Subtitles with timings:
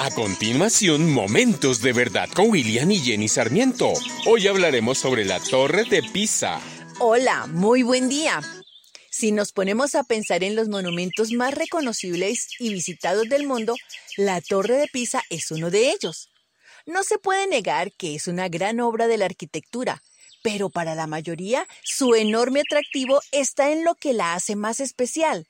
[0.00, 3.92] A continuación, Momentos de Verdad con William y Jenny Sarmiento.
[4.26, 6.60] Hoy hablaremos sobre la Torre de Pisa.
[6.98, 8.40] Hola, muy buen día.
[9.10, 13.76] Si nos ponemos a pensar en los monumentos más reconocibles y visitados del mundo,
[14.16, 16.28] la Torre de Pisa es uno de ellos.
[16.86, 20.02] No se puede negar que es una gran obra de la arquitectura,
[20.42, 25.46] pero para la mayoría su enorme atractivo está en lo que la hace más especial,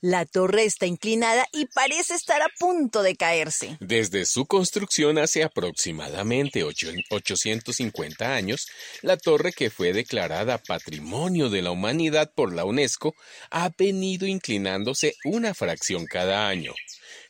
[0.00, 3.76] la torre está inclinada y parece estar a punto de caerse.
[3.80, 8.68] Desde su construcción hace aproximadamente 850 años,
[9.02, 13.14] la torre que fue declarada Patrimonio de la Humanidad por la UNESCO
[13.50, 16.74] ha venido inclinándose una fracción cada año.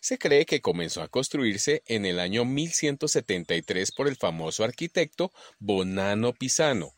[0.01, 6.33] Se cree que comenzó a construirse en el año 1173 por el famoso arquitecto Bonano
[6.35, 6.95] Pisano,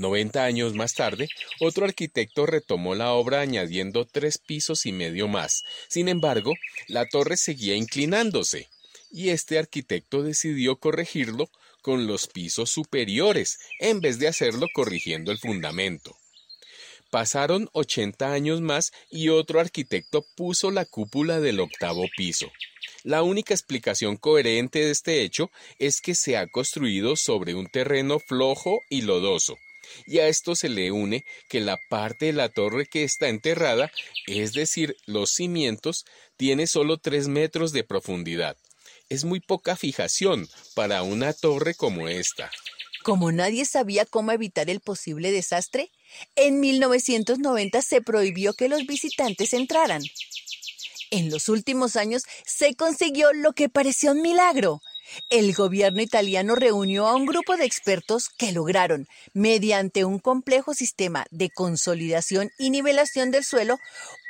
[0.00, 1.28] 90 años más tarde,
[1.60, 5.62] otro arquitecto retomó la obra añadiendo tres pisos y medio más.
[5.88, 6.54] Sin embargo,
[6.88, 8.70] la torre seguía inclinándose,
[9.12, 11.50] y este arquitecto decidió corregirlo
[11.82, 16.16] con los pisos superiores, en vez de hacerlo corrigiendo el fundamento.
[17.10, 22.50] Pasaron 80 años más y otro arquitecto puso la cúpula del octavo piso.
[23.02, 28.18] La única explicación coherente de este hecho es que se ha construido sobre un terreno
[28.18, 29.58] flojo y lodoso,
[30.06, 33.90] y a esto se le une que la parte de la torre que está enterrada,
[34.26, 36.04] es decir, los cimientos,
[36.36, 38.56] tiene solo tres metros de profundidad.
[39.08, 42.50] Es muy poca fijación para una torre como esta.
[43.02, 45.90] Como nadie sabía cómo evitar el posible desastre,
[46.36, 50.02] en 1990 se prohibió que los visitantes entraran.
[51.10, 54.80] En los últimos años se consiguió lo que parecía un milagro,
[55.28, 61.26] el gobierno italiano reunió a un grupo de expertos que lograron, mediante un complejo sistema
[61.30, 63.78] de consolidación y nivelación del suelo,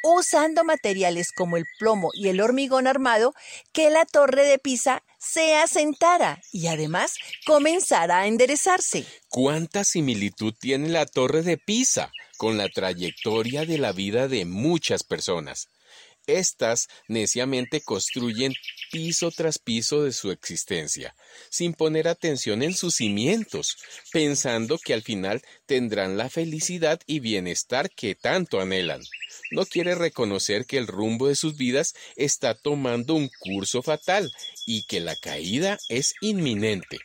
[0.03, 3.35] usando materiales como el plomo y el hormigón armado,
[3.73, 7.15] que la torre de Pisa se asentara y además
[7.47, 9.05] comenzara a enderezarse.
[9.29, 15.05] ¿Cuánta similitud tiene la torre de Pisa con la trayectoria de la vida de muchas
[15.05, 15.69] personas?
[16.27, 18.53] Estas neciamente construyen
[18.93, 21.15] piso tras piso de su existencia,
[21.51, 23.77] sin poner atención en sus cimientos,
[24.13, 29.03] pensando que al final tendrán la felicidad y bienestar que tanto anhelan.
[29.51, 34.31] No quiere reconocer que el rumbo de sus vidas está tomando un curso fatal
[34.67, 36.99] y que la caída es inminente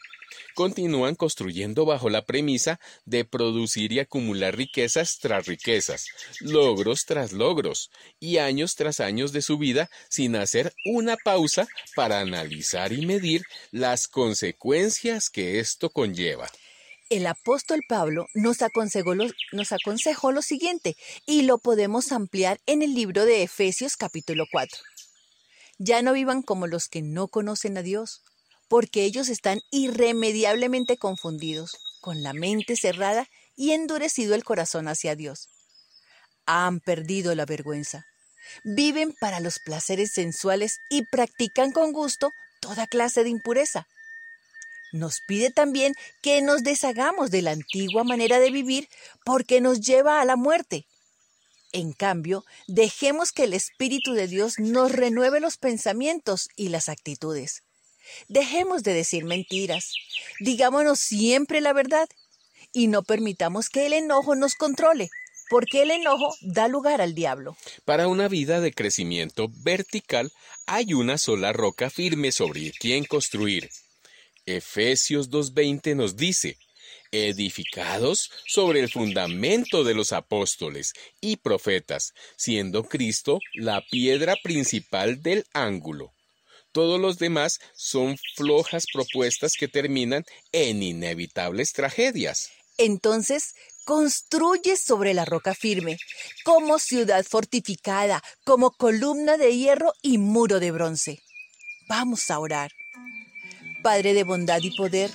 [0.56, 6.06] continúan construyendo bajo la premisa de producir y acumular riquezas tras riquezas,
[6.40, 12.22] logros tras logros, y años tras años de su vida sin hacer una pausa para
[12.22, 16.50] analizar y medir las consecuencias que esto conlleva.
[17.10, 19.14] El apóstol Pablo nos aconsejó,
[20.32, 20.96] lo, siguiente,
[21.28, 24.80] y lo podemos ampliar en el libro de Efesios capítulo 4.
[25.78, 28.24] Ya no vivan como los que no conocen a Dios
[28.68, 35.50] porque ellos están irremediablemente confundidos, con la mente cerrada y endurecido el corazón hacia Dios.
[36.46, 38.06] Han perdido la vergüenza.
[38.64, 43.88] Viven para los placeres sensuales y practican con gusto toda clase de impureza.
[44.92, 48.88] Nos pide también que nos deshagamos de la antigua manera de vivir
[49.26, 50.86] porque nos lleva a la muerte.
[51.74, 57.64] En cambio, dejemos que el Espíritu de Dios nos renueve los pensamientos y las actitudes.
[58.28, 59.94] Dejemos de decir mentiras,
[60.40, 62.08] digámonos siempre la verdad
[62.74, 65.10] y no permitamos que el enojo nos controle,
[65.50, 67.56] porque el enojo da lugar al diablo.
[67.86, 70.32] Para una vida de crecimiento vertical
[70.66, 73.70] hay una sola roca firme sobre quien construir.
[74.46, 76.58] Efesios 2.20 nos dice,
[77.12, 85.46] edificados sobre el fundamento de los apóstoles y profetas, siendo Cristo la piedra principal del
[85.54, 86.15] ángulo.
[86.76, 92.50] Todos los demás son flojas propuestas que terminan en inevitables tragedias.
[92.78, 93.54] Entonces,
[93.86, 95.96] construye sobre la roca firme,
[96.44, 101.24] como ciudad fortificada, como columna de hierro y muro de bronce.
[101.88, 102.72] Vamos a orar.
[103.82, 105.12] Padre de bondad y poder,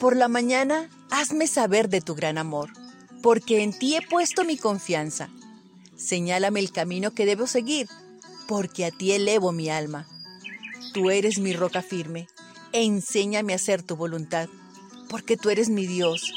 [0.00, 2.68] por la mañana hazme saber de tu gran amor,
[3.22, 5.30] porque en ti he puesto mi confianza.
[5.96, 7.88] Señálame el camino que debo seguir,
[8.46, 10.06] porque a ti elevo mi alma.
[10.92, 12.28] Tú eres mi roca firme.
[12.72, 14.48] enséñame a hacer tu voluntad,
[15.08, 16.32] porque tú eres mi Dios.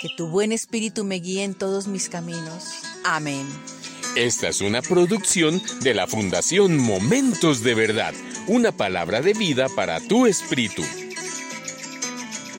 [0.00, 2.82] Que tu buen espíritu me guíe en todos mis caminos.
[3.04, 3.46] Amén.
[4.16, 8.14] Esta es una producción de la Fundación Momentos de Verdad,
[8.48, 10.82] una palabra de vida para tu espíritu.